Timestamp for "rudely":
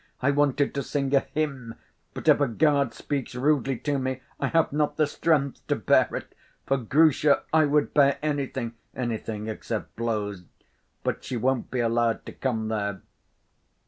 3.35-3.77